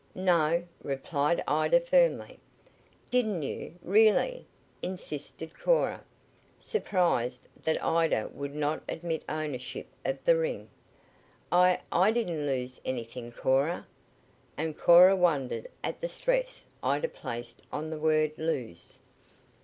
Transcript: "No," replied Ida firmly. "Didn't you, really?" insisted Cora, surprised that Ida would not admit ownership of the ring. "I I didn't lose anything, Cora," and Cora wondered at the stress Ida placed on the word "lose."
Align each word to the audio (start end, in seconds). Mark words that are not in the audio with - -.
"No," 0.15 0.63
replied 0.81 1.43
Ida 1.47 1.79
firmly. 1.79 2.39
"Didn't 3.11 3.43
you, 3.43 3.75
really?" 3.83 4.47
insisted 4.81 5.53
Cora, 5.53 6.03
surprised 6.59 7.47
that 7.65 7.83
Ida 7.83 8.31
would 8.33 8.55
not 8.55 8.81
admit 8.89 9.21
ownership 9.29 9.85
of 10.03 10.17
the 10.25 10.35
ring. 10.37 10.69
"I 11.51 11.81
I 11.91 12.09
didn't 12.09 12.47
lose 12.47 12.81
anything, 12.83 13.31
Cora," 13.31 13.85
and 14.57 14.75
Cora 14.75 15.15
wondered 15.15 15.67
at 15.83 16.01
the 16.01 16.09
stress 16.09 16.65
Ida 16.81 17.07
placed 17.09 17.61
on 17.71 17.91
the 17.91 17.99
word 17.99 18.35
"lose." 18.39 18.97